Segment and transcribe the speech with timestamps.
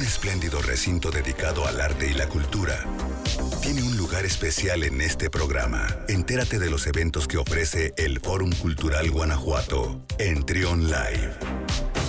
[0.00, 2.86] un espléndido recinto dedicado al arte y la cultura,
[3.60, 5.94] tiene un lugar especial en este programa.
[6.08, 11.99] Entérate de los eventos que ofrece el Fórum Cultural Guanajuato en Trion Live.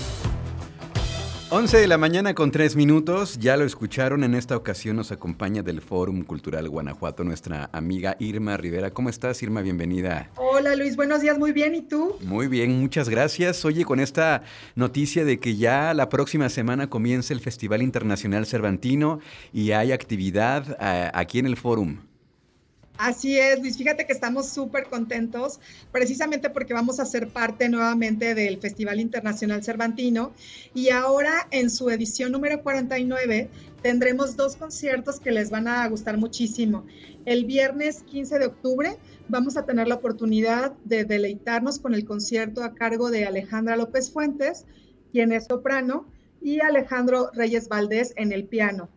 [1.54, 5.62] 11 de la mañana con 3 minutos, ya lo escucharon, en esta ocasión nos acompaña
[5.62, 8.92] del Fórum Cultural Guanajuato nuestra amiga Irma Rivera.
[8.92, 9.60] ¿Cómo estás Irma?
[9.60, 10.30] Bienvenida.
[10.38, 12.16] Hola Luis, buenos días, muy bien, ¿y tú?
[12.22, 13.66] Muy bien, muchas gracias.
[13.66, 14.44] Oye, con esta
[14.76, 19.20] noticia de que ya la próxima semana comienza el Festival Internacional Cervantino
[19.52, 21.98] y hay actividad eh, aquí en el Fórum.
[23.02, 23.78] Así es, Luis.
[23.78, 25.60] Fíjate que estamos súper contentos,
[25.92, 30.34] precisamente porque vamos a ser parte nuevamente del Festival Internacional Cervantino.
[30.76, 33.50] Y ahora en su edición número 49
[33.82, 36.86] tendremos dos conciertos que les van a gustar muchísimo.
[37.26, 38.98] El viernes 15 de octubre
[39.30, 44.12] vamos a tener la oportunidad de deleitarnos con el concierto a cargo de Alejandra López
[44.12, 44.68] Fuentes,
[45.12, 46.06] quien es soprano,
[46.40, 48.90] y Alejandro Reyes Valdés en el piano.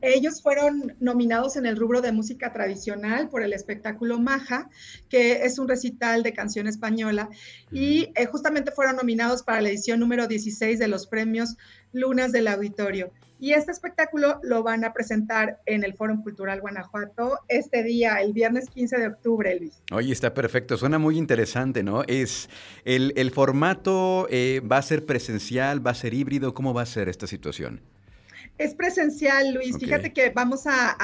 [0.00, 4.68] Ellos fueron nominados en el rubro de música tradicional por el espectáculo Maja,
[5.08, 7.28] que es un recital de canción española,
[7.72, 11.56] y eh, justamente fueron nominados para la edición número 16 de los premios
[11.92, 13.12] Lunas del Auditorio.
[13.42, 18.34] Y este espectáculo lo van a presentar en el Foro Cultural Guanajuato este día, el
[18.34, 19.82] viernes 15 de octubre, Luis.
[19.92, 22.02] Oye, está perfecto, suena muy interesante, ¿no?
[22.06, 22.50] Es
[22.84, 27.08] el, formato eh, va a ser presencial, va a ser híbrido, ¿cómo va a ser
[27.08, 27.80] esta situación?
[28.58, 29.78] Es presencial, Luis.
[29.78, 30.96] Fíjate que vamos a,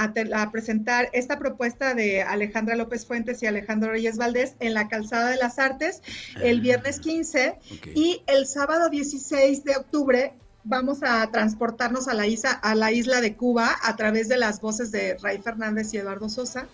[0.52, 5.36] presentar esta propuesta de Alejandra López Fuentes y Alejandro Reyes Valdés en la Calzada de
[5.36, 6.02] las Artes
[6.42, 7.58] el ah, viernes 15
[7.94, 13.20] y el sábado 16 de octubre vamos a transportarnos a la, isla, a la isla
[13.20, 16.66] de Cuba a través de las voces de Ray Fernández y Eduardo Sosa.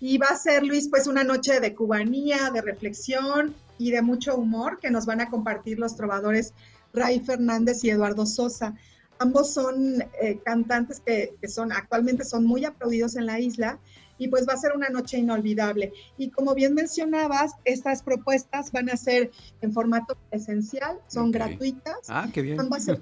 [0.00, 4.36] Y va a ser, Luis, pues una noche de cubanía, de reflexión y de mucho
[4.36, 6.54] humor que nos van a compartir los trovadores
[6.92, 8.74] Ray Fernández y Eduardo Sosa.
[9.18, 13.78] Ambos son eh, cantantes que, son actualmente son muy aplaudidos en la isla
[14.18, 15.92] y pues va a ser una noche inolvidable.
[16.16, 21.98] Y como bien mencionabas, estas propuestas van a ser en formato esencial, son gratuitas.
[22.08, 22.56] Ah, qué bien.
[22.56, 23.00] Van a ser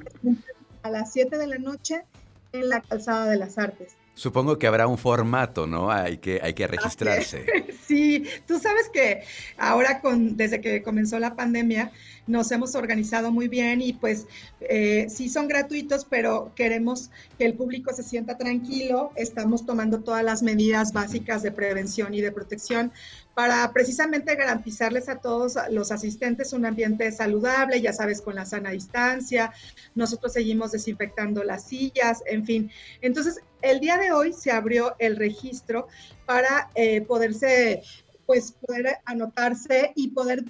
[0.82, 2.04] a las 7 de la noche
[2.52, 3.96] en la Calzada de las Artes.
[4.14, 5.90] Supongo que habrá un formato, ¿no?
[5.90, 7.44] Hay que, hay que registrarse.
[7.84, 9.24] Sí, tú sabes que
[9.58, 11.92] ahora con, desde que comenzó la pandemia,
[12.26, 14.26] nos hemos organizado muy bien y pues
[14.60, 19.12] eh, sí son gratuitos, pero queremos que el público se sienta tranquilo.
[19.16, 22.90] Estamos tomando todas las medidas básicas de prevención y de protección
[23.34, 28.70] para precisamente garantizarles a todos los asistentes un ambiente saludable, ya sabes, con la sana
[28.70, 29.52] distancia.
[29.94, 32.70] Nosotros seguimos desinfectando las sillas, en fin.
[33.00, 35.88] Entonces, el día de hoy se abrió el registro
[36.26, 37.82] para eh, poderse,
[38.26, 40.44] pues, poder anotarse y poder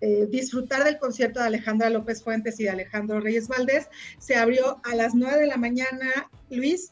[0.00, 3.88] eh, disfrutar del concierto de Alejandra López Fuentes y de Alejandro Reyes Valdés.
[4.18, 6.90] Se abrió a las 9 de la mañana, Luis.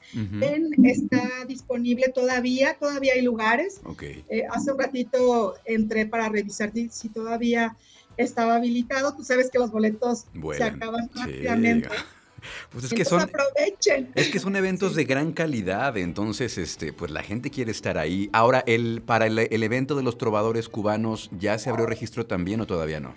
[0.85, 3.81] está disponible todavía, todavía hay lugares.
[4.29, 7.77] Eh, hace un ratito entré para revisar si todavía
[8.17, 9.15] estaba habilitado.
[9.15, 10.27] Tú sabes que los boletos
[10.57, 11.89] se acaban rápidamente.
[12.71, 14.11] Pues es que son aprovechen.
[14.15, 18.31] Es que son eventos de gran calidad, entonces este pues la gente quiere estar ahí.
[18.33, 22.67] Ahora el para el, evento de los trovadores cubanos ya se abrió registro también o
[22.67, 23.15] todavía no?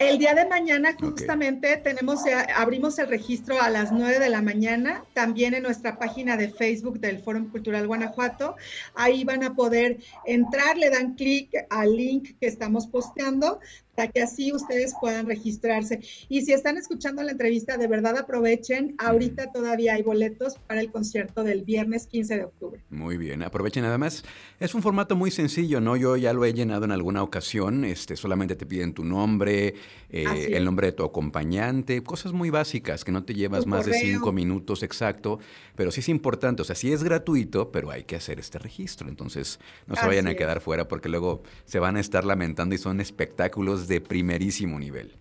[0.00, 4.42] El día de mañana justamente tenemos, eh, abrimos el registro a las 9 de la
[4.42, 8.56] mañana, también en nuestra página de Facebook del Foro Cultural Guanajuato.
[8.96, 13.60] Ahí van a poder entrar, le dan clic al link que estamos posteando
[13.94, 16.00] para que así ustedes puedan registrarse.
[16.28, 18.94] Y si están escuchando la entrevista, de verdad aprovechen.
[18.98, 22.80] Ahorita todavía hay boletos para el concierto del viernes 15 de octubre.
[22.90, 23.84] Muy bien, aprovechen.
[23.84, 24.24] Además,
[24.60, 25.96] es un formato muy sencillo, ¿no?
[25.96, 27.84] Yo ya lo he llenado en alguna ocasión.
[27.84, 29.74] Este, solamente te piden tu nombre,
[30.10, 33.94] eh, el nombre de tu acompañante, cosas muy básicas que no te llevas más de
[33.94, 35.38] cinco minutos exacto.
[35.76, 39.08] Pero sí es importante, o sea, sí es gratuito, pero hay que hacer este registro.
[39.08, 42.78] Entonces, no se vayan a quedar fuera porque luego se van a estar lamentando y
[42.78, 45.16] son espectáculos de primerísimo nivel.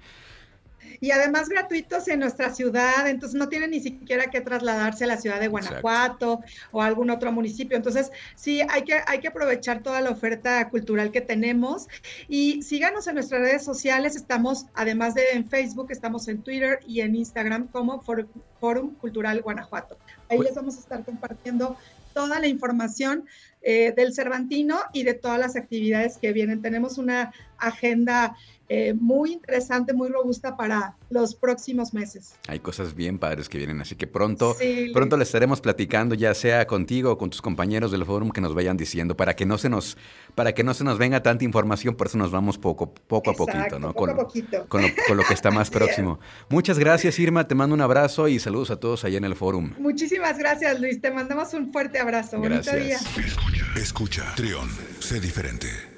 [1.03, 5.17] Y además gratuitos en nuestra ciudad, entonces no tienen ni siquiera que trasladarse a la
[5.17, 6.39] ciudad de Guanajuato
[6.71, 7.75] o a algún otro municipio.
[7.75, 11.89] Entonces, sí, hay que, hay que aprovechar toda la oferta cultural que tenemos
[12.29, 14.15] y síganos en nuestras redes sociales.
[14.15, 19.97] Estamos, además de en Facebook, estamos en Twitter y en Instagram como Forum Cultural Guanajuato.
[20.29, 21.75] Ahí les vamos a estar compartiendo
[22.13, 23.25] toda la información
[23.61, 26.61] eh, del Cervantino y de todas las actividades que vienen.
[26.61, 28.35] Tenemos una agenda
[28.75, 32.33] eh, muy interesante, muy robusta para los próximos meses.
[32.47, 34.55] Hay cosas bien padres que vienen, así que pronto,
[34.93, 38.55] pronto le estaremos platicando, ya sea contigo o con tus compañeros del foro que nos
[38.55, 39.95] vayan diciendo, para que no se nos,
[40.33, 43.33] para que no se nos venga tanta información, por eso nos vamos poco, poco a
[43.35, 43.93] poquito, ¿no?
[43.93, 44.65] con, poquito.
[44.67, 46.19] Con, lo, que está más próximo.
[46.49, 49.61] Muchas gracias, Irma, te mando un abrazo y saludos a todos allá en el foro.
[49.61, 52.39] Muchísimas gracias, Luis, te mandamos un fuerte abrazo.
[52.39, 52.97] Bonito día.
[52.97, 54.67] Escucha, escucha, Trión,
[54.99, 55.92] sé diferente.